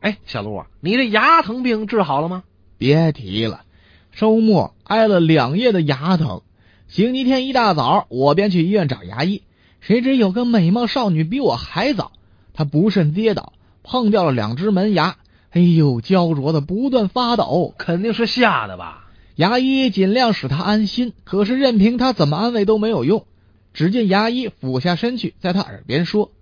[0.00, 2.42] 哎，小陆啊，你这牙疼病治好了吗？
[2.78, 3.64] 别提了，
[4.12, 6.40] 周末挨了两夜的牙疼。
[6.88, 9.42] 星期天一大早，我便去医院找牙医，
[9.80, 12.12] 谁知有个美貌少女比我还早，
[12.54, 13.52] 她不慎跌倒，
[13.82, 15.18] 碰掉了两只门牙，
[15.50, 19.10] 哎呦，焦灼的不断发抖，肯定是吓的吧？
[19.36, 23.26] 牙医尽量使她安心，可是任凭她怎么安慰都没有用。
[23.74, 26.32] 只见牙医俯下身去，在她耳边说：“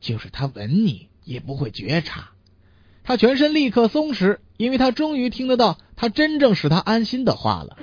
[0.00, 2.30] 就是他吻你也不会觉察。”
[3.08, 7.78] 他全身立刻松弛，因为他终于听得到他真正使他安心的话了。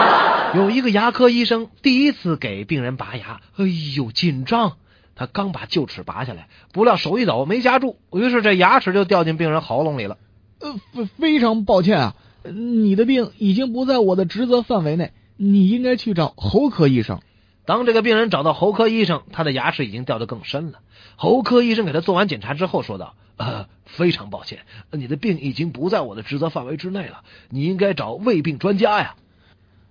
[0.56, 4.78] 有一个牙科医生第一次给病人拔牙，哎呦，紧张！
[5.14, 10.16] 他刚把臼齿拔下来，不料手一抖没夹住，于是这牙齿就掉进病人喉咙里了。
[10.58, 17.20] 呃，非非常抱歉啊，你的病已经不在我的职责范围内，你应该去找喉科医生。
[17.66, 20.78] 当这个病人找到喉科医生，他的牙齿已经掉得更深了。
[21.16, 24.60] 喉科医生给他做完检查之后说道：“呃，非常抱歉，
[24.90, 29.14] 你的病已经不在我的职责范围之内了，你应该找胃病专家呀。”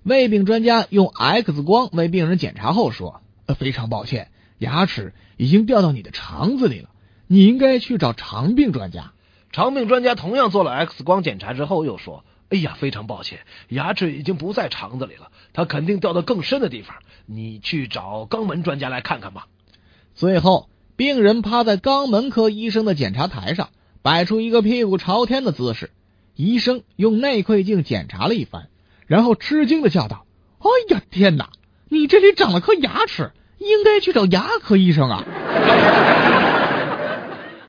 [0.04, 6.90] 胃病专家用 X 光为病人检查后说：“呃，非常抱歉，牙齿已经掉到你的肠子里了，
[7.28, 9.14] 你应该去找肠病专家。”
[9.54, 16.96] 肠病专家同样做了 X 光检查之后又说：“哎呀，非常抱歉，牙齿已经不在肠子里了，它肯定掉到更深的地方，
[17.28, 19.48] 你去找肛门专家来看看吧。”
[20.16, 23.70] 最后，病人趴在肛门科医生的检查台上，
[24.02, 25.92] 摆出一个屁股朝天的姿势。
[26.36, 28.68] 医生用内窥镜检查了一番。
[29.08, 30.26] 然后吃惊的叫道
[30.60, 31.50] ：“哎呀，天哪！
[31.90, 35.26] 你这里长了颗牙齿，应该去找牙科医生啊！”